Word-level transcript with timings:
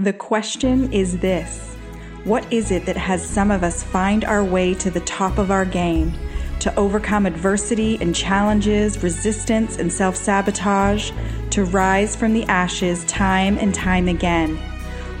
The 0.00 0.14
question 0.14 0.90
is 0.94 1.18
this 1.18 1.74
What 2.24 2.50
is 2.50 2.70
it 2.70 2.86
that 2.86 2.96
has 2.96 3.22
some 3.22 3.50
of 3.50 3.62
us 3.62 3.82
find 3.82 4.24
our 4.24 4.42
way 4.42 4.72
to 4.76 4.90
the 4.90 5.00
top 5.00 5.36
of 5.36 5.50
our 5.50 5.66
game, 5.66 6.14
to 6.60 6.74
overcome 6.76 7.26
adversity 7.26 7.98
and 8.00 8.14
challenges, 8.14 9.02
resistance 9.02 9.76
and 9.76 9.92
self 9.92 10.16
sabotage, 10.16 11.10
to 11.50 11.64
rise 11.64 12.16
from 12.16 12.32
the 12.32 12.44
ashes 12.44 13.04
time 13.04 13.58
and 13.58 13.74
time 13.74 14.08
again? 14.08 14.56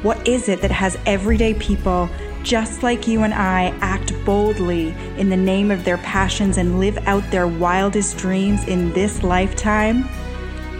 What 0.00 0.26
is 0.26 0.48
it 0.48 0.62
that 0.62 0.70
has 0.70 0.96
everyday 1.04 1.52
people 1.52 2.08
just 2.42 2.82
like 2.82 3.06
you 3.06 3.22
and 3.22 3.34
I 3.34 3.76
act 3.82 4.14
boldly 4.24 4.94
in 5.18 5.28
the 5.28 5.36
name 5.36 5.70
of 5.70 5.84
their 5.84 5.98
passions 5.98 6.56
and 6.56 6.80
live 6.80 6.96
out 7.06 7.30
their 7.30 7.46
wildest 7.46 8.16
dreams 8.16 8.66
in 8.66 8.94
this 8.94 9.22
lifetime? 9.22 10.08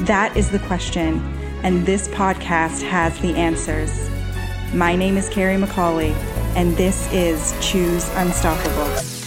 That 0.07 0.35
is 0.39 0.51
the 0.51 0.61
question, 0.61 1.21
and 1.62 1.84
this 1.84 2.08
podcast 2.08 2.82
has 2.82 3.18
the 3.20 3.34
answers. 3.34 4.08
My 4.74 4.96
name 4.96 5.16
is 5.16 5.29
Carrie 5.29 5.56
McCauley, 5.56 6.12
and 6.57 6.76
this 6.76 7.12
is 7.12 7.54
Choose 7.61 8.08
Unstoppable. 8.14 9.19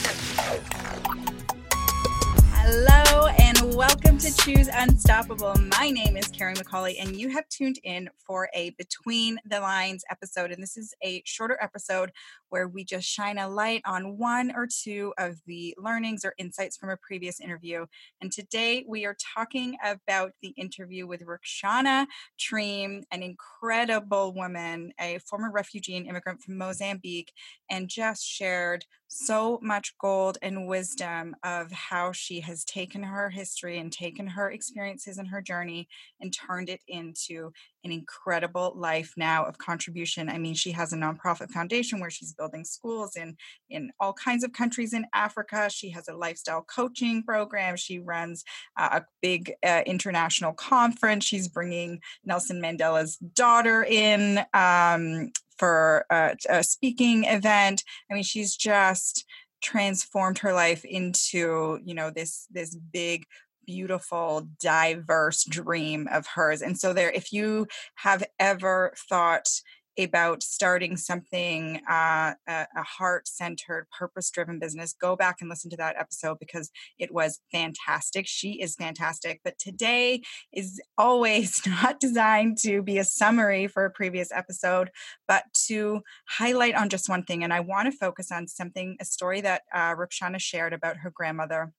To 4.23 4.31
Choose 4.37 4.69
Unstoppable. 4.73 5.53
My 5.77 5.89
name 5.89 6.15
is 6.15 6.29
Carrie 6.29 6.53
McCauley, 6.53 6.95
and 6.97 7.13
you 7.13 7.27
have 7.27 7.49
tuned 7.49 7.77
in 7.83 8.09
for 8.25 8.47
a 8.53 8.69
Between 8.77 9.37
the 9.43 9.59
Lines 9.59 10.05
episode. 10.09 10.49
And 10.49 10.63
this 10.63 10.77
is 10.77 10.93
a 11.03 11.21
shorter 11.25 11.57
episode 11.61 12.13
where 12.47 12.69
we 12.69 12.85
just 12.85 13.05
shine 13.05 13.37
a 13.37 13.49
light 13.49 13.81
on 13.85 14.17
one 14.17 14.53
or 14.55 14.65
two 14.65 15.13
of 15.17 15.41
the 15.45 15.75
learnings 15.77 16.23
or 16.23 16.35
insights 16.37 16.77
from 16.77 16.89
a 16.89 16.95
previous 16.95 17.41
interview. 17.41 17.85
And 18.21 18.31
today 18.31 18.85
we 18.87 19.05
are 19.05 19.17
talking 19.35 19.75
about 19.83 20.31
the 20.41 20.53
interview 20.55 21.05
with 21.05 21.25
Rukhsana 21.25 22.05
Treem, 22.39 23.03
an 23.11 23.23
incredible 23.23 24.33
woman, 24.33 24.93
a 25.01 25.17
former 25.17 25.51
refugee 25.51 25.97
and 25.97 26.07
immigrant 26.07 26.41
from 26.41 26.57
Mozambique, 26.57 27.33
and 27.69 27.89
just 27.89 28.25
shared 28.25 28.85
so 29.13 29.59
much 29.61 29.93
gold 29.99 30.37
and 30.41 30.67
wisdom 30.67 31.35
of 31.43 31.71
how 31.71 32.11
she 32.11 32.39
has 32.41 32.63
taken 32.65 33.03
her 33.03 33.29
history 33.29 33.77
and 33.79 33.91
taken 33.91 34.27
her 34.27 34.51
experiences 34.51 35.17
and 35.17 35.27
her 35.27 35.41
journey 35.41 35.87
and 36.19 36.33
turned 36.33 36.69
it 36.69 36.81
into 36.87 37.51
an 37.83 37.91
incredible 37.91 38.73
life 38.75 39.13
now 39.17 39.43
of 39.45 39.57
contribution. 39.57 40.29
I 40.29 40.37
mean, 40.37 40.53
she 40.53 40.71
has 40.71 40.93
a 40.93 40.97
nonprofit 40.97 41.51
foundation 41.51 41.99
where 41.99 42.09
she's 42.09 42.33
building 42.33 42.63
schools 42.63 43.15
in 43.15 43.35
in 43.69 43.91
all 43.99 44.13
kinds 44.13 44.43
of 44.43 44.53
countries 44.53 44.93
in 44.93 45.05
Africa. 45.13 45.69
She 45.69 45.89
has 45.91 46.07
a 46.07 46.15
lifestyle 46.15 46.63
coaching 46.63 47.23
program. 47.23 47.75
She 47.75 47.99
runs 47.99 48.43
uh, 48.77 49.01
a 49.01 49.05
big 49.21 49.53
uh, 49.65 49.81
international 49.85 50.53
conference. 50.53 51.25
She's 51.25 51.47
bringing 51.47 51.99
Nelson 52.23 52.61
Mandela's 52.61 53.17
daughter 53.17 53.83
in 53.83 54.39
um, 54.53 55.31
for 55.57 56.05
a, 56.09 56.35
a 56.49 56.63
speaking 56.63 57.25
event. 57.25 57.83
I 58.09 58.13
mean, 58.13 58.23
she's 58.23 58.55
just 58.55 59.25
transformed 59.61 60.39
her 60.39 60.53
life 60.53 60.83
into 60.83 61.79
you 61.83 61.93
know 61.95 62.11
this 62.11 62.47
this 62.51 62.75
big 62.75 63.25
beautiful 63.65 64.45
diverse 64.59 65.45
dream 65.45 66.05
of 66.11 66.27
hers 66.27 66.61
and 66.61 66.77
so 66.77 66.91
there 66.91 67.09
if 67.09 67.31
you 67.31 67.65
have 67.95 68.21
ever 68.39 68.93
thought 69.07 69.47
about 69.97 70.43
starting 70.43 70.97
something 70.97 71.81
uh, 71.89 72.33
a, 72.47 72.67
a 72.75 72.83
heart-centered 72.83 73.87
purpose-driven 73.97 74.59
business 74.59 74.93
go 74.99 75.15
back 75.15 75.37
and 75.41 75.49
listen 75.49 75.69
to 75.69 75.77
that 75.77 75.95
episode 75.97 76.39
because 76.39 76.71
it 76.97 77.13
was 77.13 77.39
fantastic. 77.51 78.25
She 78.27 78.61
is 78.61 78.75
fantastic. 78.75 79.41
But 79.43 79.59
today 79.59 80.21
is 80.51 80.81
always 80.97 81.61
not 81.67 81.99
designed 81.99 82.57
to 82.63 82.81
be 82.81 82.97
a 82.97 83.03
summary 83.03 83.67
for 83.67 83.85
a 83.85 83.91
previous 83.91 84.31
episode 84.31 84.89
but 85.27 85.43
to 85.67 86.01
highlight 86.27 86.75
on 86.75 86.89
just 86.89 87.09
one 87.09 87.23
thing 87.23 87.43
and 87.43 87.53
i 87.53 87.59
want 87.59 87.91
to 87.91 87.97
focus 87.97 88.31
on 88.31 88.47
something 88.47 88.97
a 88.99 89.05
story 89.05 89.41
that 89.41 89.63
uh, 89.73 89.95
Rukhsana 89.95 90.39
shared 90.39 90.73
about 90.73 90.97
her 90.97 91.11
grandmother. 91.11 91.71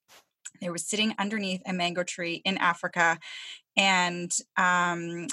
They 0.60 0.70
were 0.70 0.78
sitting 0.78 1.14
underneath 1.18 1.62
a 1.66 1.72
mango 1.72 2.04
tree 2.04 2.42
in 2.44 2.58
Africa, 2.58 3.18
and 3.76 4.30
um, 4.56 5.26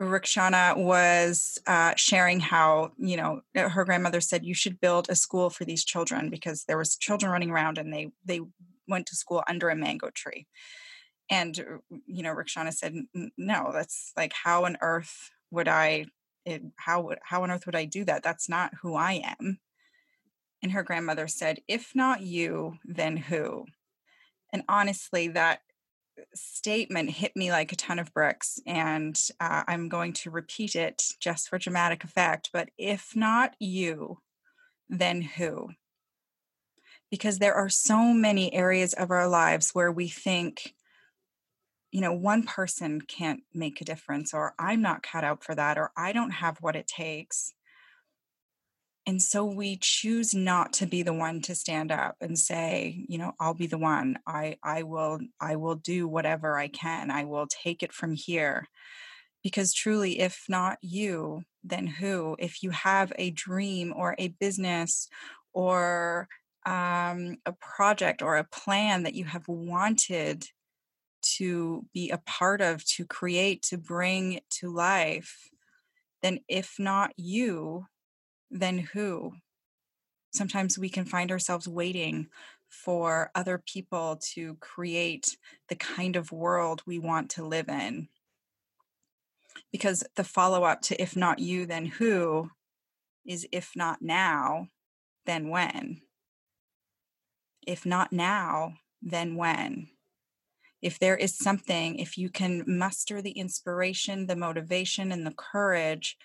Rukhsana 0.00 0.76
was 0.76 1.58
uh, 1.66 1.94
sharing 1.96 2.38
how 2.38 2.92
you 2.98 3.16
know 3.16 3.40
uh, 3.56 3.68
her 3.68 3.84
grandmother 3.84 4.20
said 4.20 4.44
you 4.44 4.54
should 4.54 4.80
build 4.80 5.08
a 5.08 5.16
school 5.16 5.50
for 5.50 5.64
these 5.64 5.84
children 5.84 6.30
because 6.30 6.64
there 6.64 6.78
was 6.78 6.96
children 6.96 7.32
running 7.32 7.50
around 7.50 7.78
and 7.78 7.92
they 7.92 8.12
they 8.24 8.40
went 8.86 9.06
to 9.06 9.16
school 9.16 9.42
under 9.48 9.68
a 9.70 9.76
mango 9.76 10.10
tree, 10.10 10.46
and 11.30 11.58
uh, 11.58 11.96
you 12.06 12.22
know 12.22 12.34
Rukhsana 12.34 12.72
said 12.72 12.94
no 13.36 13.70
that's 13.72 14.12
like 14.16 14.32
how 14.32 14.64
on 14.64 14.78
earth 14.80 15.30
would 15.50 15.66
I 15.66 16.06
it, 16.44 16.62
how 16.76 17.10
how 17.22 17.42
on 17.42 17.50
earth 17.50 17.66
would 17.66 17.76
I 17.76 17.84
do 17.84 18.04
that? 18.04 18.22
That's 18.22 18.48
not 18.48 18.72
who 18.82 18.94
I 18.94 19.22
am, 19.40 19.58
and 20.62 20.72
her 20.72 20.84
grandmother 20.84 21.26
said 21.26 21.58
if 21.66 21.92
not 21.96 22.20
you 22.22 22.78
then 22.84 23.16
who? 23.16 23.66
And 24.52 24.62
honestly, 24.68 25.28
that 25.28 25.60
statement 26.34 27.10
hit 27.10 27.36
me 27.36 27.50
like 27.50 27.72
a 27.72 27.76
ton 27.76 27.98
of 27.98 28.12
bricks. 28.12 28.60
And 28.66 29.18
uh, 29.40 29.64
I'm 29.66 29.88
going 29.88 30.12
to 30.14 30.30
repeat 30.30 30.76
it 30.76 31.02
just 31.20 31.48
for 31.48 31.58
dramatic 31.58 32.04
effect. 32.04 32.50
But 32.52 32.70
if 32.78 33.14
not 33.16 33.54
you, 33.58 34.20
then 34.88 35.22
who? 35.22 35.70
Because 37.10 37.38
there 37.38 37.54
are 37.54 37.68
so 37.68 38.12
many 38.12 38.52
areas 38.52 38.92
of 38.92 39.10
our 39.10 39.28
lives 39.28 39.70
where 39.70 39.92
we 39.92 40.08
think, 40.08 40.74
you 41.90 42.00
know, 42.00 42.12
one 42.12 42.42
person 42.42 43.00
can't 43.00 43.40
make 43.54 43.80
a 43.80 43.84
difference, 43.84 44.34
or 44.34 44.54
I'm 44.58 44.82
not 44.82 45.02
cut 45.02 45.24
out 45.24 45.42
for 45.42 45.54
that, 45.54 45.78
or 45.78 45.90
I 45.96 46.12
don't 46.12 46.32
have 46.32 46.58
what 46.60 46.76
it 46.76 46.86
takes 46.86 47.54
and 49.08 49.22
so 49.22 49.42
we 49.42 49.78
choose 49.80 50.34
not 50.34 50.74
to 50.74 50.86
be 50.86 51.02
the 51.02 51.14
one 51.14 51.40
to 51.40 51.54
stand 51.54 51.90
up 51.90 52.16
and 52.20 52.38
say 52.38 53.06
you 53.08 53.16
know 53.16 53.32
i'll 53.40 53.54
be 53.54 53.66
the 53.66 53.78
one. 53.78 54.18
I 54.26 54.58
i 54.62 54.82
will 54.82 55.18
i 55.40 55.56
will 55.56 55.76
do 55.76 56.06
whatever 56.06 56.58
i 56.58 56.68
can. 56.68 57.10
I 57.10 57.24
will 57.24 57.46
take 57.46 57.82
it 57.82 57.92
from 57.92 58.12
here. 58.12 58.68
Because 59.42 59.72
truly 59.72 60.20
if 60.20 60.44
not 60.48 60.76
you 60.82 61.42
then 61.64 61.86
who? 61.86 62.36
If 62.38 62.62
you 62.62 62.70
have 62.70 63.12
a 63.16 63.30
dream 63.30 63.94
or 63.96 64.14
a 64.18 64.28
business 64.28 65.08
or 65.54 66.28
um, 66.66 67.38
a 67.46 67.52
project 67.52 68.20
or 68.20 68.36
a 68.36 68.44
plan 68.44 69.04
that 69.04 69.14
you 69.14 69.24
have 69.24 69.48
wanted 69.48 70.44
to 71.38 71.86
be 71.94 72.10
a 72.10 72.18
part 72.18 72.60
of 72.60 72.84
to 72.84 73.06
create 73.06 73.62
to 73.62 73.78
bring 73.78 74.40
to 74.50 74.70
life 74.70 75.48
then 76.22 76.40
if 76.46 76.74
not 76.78 77.12
you 77.16 77.86
then 78.50 78.78
who? 78.78 79.34
Sometimes 80.32 80.78
we 80.78 80.88
can 80.88 81.04
find 81.04 81.30
ourselves 81.30 81.66
waiting 81.66 82.28
for 82.68 83.30
other 83.34 83.62
people 83.66 84.18
to 84.34 84.54
create 84.60 85.36
the 85.68 85.74
kind 85.74 86.16
of 86.16 86.32
world 86.32 86.82
we 86.86 86.98
want 86.98 87.30
to 87.30 87.44
live 87.44 87.68
in. 87.68 88.08
Because 89.72 90.04
the 90.16 90.24
follow 90.24 90.64
up 90.64 90.82
to 90.82 91.00
if 91.00 91.16
not 91.16 91.38
you, 91.38 91.66
then 91.66 91.86
who 91.86 92.50
is 93.26 93.46
if 93.52 93.72
not 93.74 94.00
now, 94.02 94.68
then 95.26 95.48
when? 95.48 96.02
If 97.66 97.84
not 97.84 98.12
now, 98.12 98.74
then 99.02 99.36
when? 99.36 99.88
If 100.80 100.98
there 100.98 101.16
is 101.16 101.36
something, 101.36 101.96
if 101.96 102.16
you 102.16 102.30
can 102.30 102.64
muster 102.66 103.20
the 103.20 103.32
inspiration, 103.32 104.26
the 104.26 104.36
motivation, 104.36 105.10
and 105.10 105.26
the 105.26 105.34
courage 105.36 106.16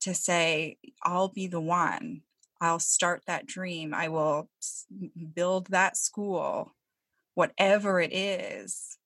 to 0.00 0.14
say, 0.14 0.78
I'll 1.02 1.28
be 1.28 1.46
the 1.46 1.60
one. 1.60 2.22
I'll 2.60 2.78
start 2.78 3.22
that 3.26 3.46
dream. 3.46 3.92
I 3.92 4.08
will 4.08 4.48
build 5.34 5.68
that 5.68 5.96
school, 5.96 6.74
whatever 7.34 8.00
it 8.00 8.12
is. 8.12 8.98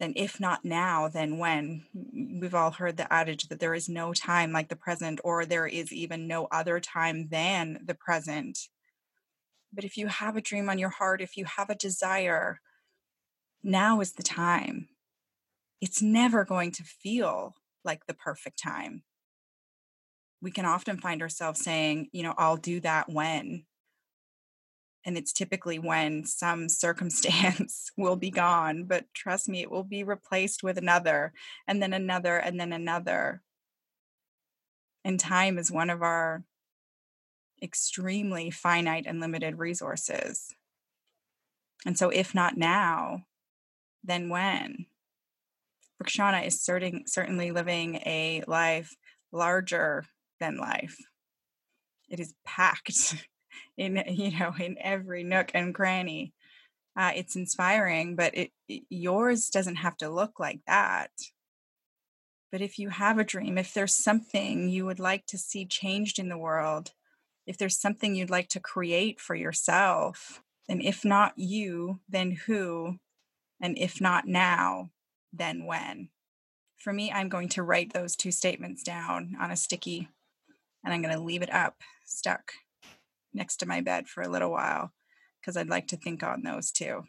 Then, 0.00 0.14
if 0.16 0.40
not 0.40 0.64
now, 0.64 1.08
then 1.08 1.38
when? 1.38 1.84
We've 1.94 2.54
all 2.54 2.72
heard 2.72 2.96
the 2.96 3.12
adage 3.12 3.48
that 3.48 3.60
there 3.60 3.74
is 3.74 3.88
no 3.88 4.12
time 4.12 4.52
like 4.52 4.68
the 4.68 4.76
present, 4.76 5.20
or 5.22 5.44
there 5.44 5.66
is 5.66 5.92
even 5.92 6.26
no 6.26 6.46
other 6.50 6.80
time 6.80 7.28
than 7.28 7.80
the 7.84 7.94
present. 7.94 8.58
But 9.72 9.84
if 9.84 9.96
you 9.96 10.08
have 10.08 10.36
a 10.36 10.40
dream 10.40 10.68
on 10.68 10.78
your 10.78 10.90
heart, 10.90 11.20
if 11.20 11.36
you 11.36 11.44
have 11.44 11.70
a 11.70 11.74
desire, 11.74 12.60
now 13.62 14.00
is 14.00 14.12
the 14.12 14.22
time. 14.22 14.88
It's 15.80 16.02
never 16.02 16.44
going 16.44 16.72
to 16.72 16.82
feel 16.82 17.54
like 17.84 18.06
the 18.06 18.14
perfect 18.14 18.60
time 18.60 19.02
we 20.44 20.50
can 20.50 20.66
often 20.66 20.98
find 20.98 21.22
ourselves 21.22 21.64
saying, 21.64 22.10
you 22.12 22.22
know, 22.22 22.34
I'll 22.36 22.58
do 22.58 22.78
that 22.80 23.08
when. 23.08 23.64
And 25.06 25.16
it's 25.16 25.32
typically 25.32 25.78
when 25.78 26.24
some 26.26 26.68
circumstance 26.68 27.90
will 27.96 28.16
be 28.16 28.30
gone, 28.30 28.84
but 28.84 29.06
trust 29.14 29.48
me, 29.48 29.62
it 29.62 29.70
will 29.70 29.84
be 29.84 30.04
replaced 30.04 30.62
with 30.62 30.76
another, 30.76 31.32
and 31.66 31.82
then 31.82 31.94
another, 31.94 32.36
and 32.36 32.60
then 32.60 32.74
another. 32.74 33.40
And 35.02 35.18
time 35.18 35.58
is 35.58 35.72
one 35.72 35.88
of 35.88 36.02
our 36.02 36.44
extremely 37.62 38.50
finite 38.50 39.06
and 39.06 39.20
limited 39.20 39.58
resources. 39.58 40.54
And 41.86 41.98
so, 41.98 42.10
if 42.10 42.34
not 42.34 42.58
now, 42.58 43.24
then 44.02 44.28
when? 44.28 44.86
Rukhsana 46.02 46.46
is 46.46 46.60
certain, 46.60 47.06
certainly 47.06 47.50
living 47.50 47.96
a 47.96 48.42
life 48.46 48.94
larger 49.32 50.04
than 50.40 50.56
life. 50.56 50.96
It 52.08 52.20
is 52.20 52.34
packed 52.44 53.14
in 53.76 54.02
you 54.08 54.38
know 54.38 54.54
in 54.58 54.76
every 54.80 55.24
nook 55.24 55.50
and 55.54 55.74
cranny. 55.74 56.32
Uh, 56.96 57.12
it's 57.16 57.34
inspiring, 57.34 58.14
but 58.14 58.36
it, 58.36 58.50
it 58.68 58.84
yours 58.88 59.48
doesn't 59.48 59.76
have 59.76 59.96
to 59.96 60.08
look 60.08 60.38
like 60.38 60.60
that. 60.66 61.10
But 62.52 62.60
if 62.60 62.78
you 62.78 62.90
have 62.90 63.18
a 63.18 63.24
dream, 63.24 63.58
if 63.58 63.74
there's 63.74 63.96
something 63.96 64.68
you 64.68 64.86
would 64.86 65.00
like 65.00 65.26
to 65.26 65.38
see 65.38 65.66
changed 65.66 66.20
in 66.20 66.28
the 66.28 66.38
world, 66.38 66.92
if 67.48 67.58
there's 67.58 67.80
something 67.80 68.14
you'd 68.14 68.30
like 68.30 68.48
to 68.50 68.60
create 68.60 69.20
for 69.20 69.34
yourself, 69.34 70.40
and 70.68 70.80
if 70.80 71.04
not 71.04 71.32
you, 71.36 71.98
then 72.08 72.30
who? 72.46 72.98
And 73.60 73.76
if 73.76 74.00
not 74.00 74.26
now, 74.26 74.90
then 75.32 75.66
when? 75.66 76.10
For 76.76 76.92
me, 76.92 77.10
I'm 77.10 77.28
going 77.28 77.48
to 77.50 77.62
write 77.62 77.92
those 77.92 78.14
two 78.14 78.30
statements 78.30 78.82
down 78.82 79.36
on 79.40 79.50
a 79.50 79.56
sticky 79.56 80.08
and 80.84 80.92
I'm 80.92 81.02
going 81.02 81.14
to 81.14 81.20
leave 81.20 81.42
it 81.42 81.52
up, 81.52 81.76
stuck 82.04 82.52
next 83.32 83.56
to 83.56 83.66
my 83.66 83.80
bed 83.80 84.08
for 84.08 84.22
a 84.22 84.28
little 84.28 84.50
while 84.50 84.92
because 85.40 85.56
I'd 85.56 85.68
like 85.68 85.88
to 85.88 85.96
think 85.96 86.22
on 86.22 86.42
those 86.42 86.70
too. 86.70 87.04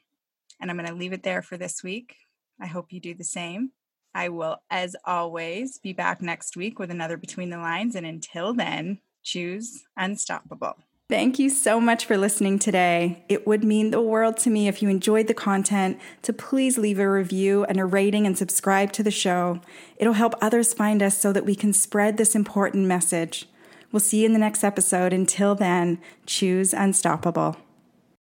And 0.60 0.72
I'm 0.72 0.78
going 0.78 0.90
to 0.90 0.96
leave 0.96 1.14
it 1.14 1.24
there 1.24 1.42
for 1.42 1.58
this 1.58 1.84
week. 1.84 2.16
I 2.60 2.68
hope 2.68 2.92
you 2.92 3.00
do 3.00 3.14
the 3.14 3.24
same. 3.24 3.72
I 4.14 4.30
will, 4.30 4.58
as 4.70 4.96
always, 5.04 5.78
be 5.78 5.92
back 5.92 6.22
next 6.22 6.56
week 6.56 6.80
with 6.80 6.90
another 6.90 7.18
Between 7.18 7.50
the 7.50 7.58
Lines. 7.58 7.96
And 7.96 8.06
until 8.06 8.54
then, 8.54 9.00
choose 9.24 9.84
unstoppable. 9.98 10.78
Thank 11.08 11.38
you 11.38 11.50
so 11.50 11.80
much 11.80 12.06
for 12.06 12.18
listening 12.18 12.58
today. 12.58 13.26
It 13.30 13.46
would 13.46 13.64
mean 13.64 13.92
the 13.92 14.02
world 14.02 14.38
to 14.38 14.50
me 14.50 14.68
if 14.68 14.82
you 14.82 14.90
enjoyed 14.90 15.28
the 15.28 15.36
content 15.36 16.00
to 16.24 16.34
please 16.34 16.80
leave 16.80 16.98
a 16.98 17.08
review 17.08 17.64
and 17.66 17.80
a 17.80 17.86
rating 17.86 18.26
and 18.26 18.36
subscribe 18.36 18.92
to 18.94 19.04
the 19.04 19.12
show. 19.12 19.62
It'll 19.98 20.14
help 20.14 20.34
others 20.42 20.74
find 20.74 21.04
us 21.04 21.16
so 21.16 21.32
that 21.32 21.46
we 21.46 21.54
can 21.54 21.74
spread 21.74 22.18
this 22.18 22.34
important 22.34 22.88
message. 22.88 23.48
We'll 23.92 24.00
see 24.00 24.22
you 24.22 24.26
in 24.26 24.34
the 24.34 24.40
next 24.40 24.64
episode. 24.64 25.14
Until 25.14 25.56
then, 25.56 26.00
choose 26.26 26.74
unstoppable. 26.74 27.58